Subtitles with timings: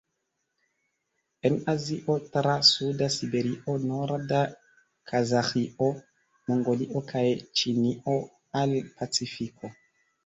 [1.49, 4.39] En Azio tra suda Siberio, norda
[5.13, 5.91] Kazaĥio,
[6.51, 7.25] Mongolio kaj
[7.63, 8.17] Ĉinio
[8.63, 9.75] al Pacifiko.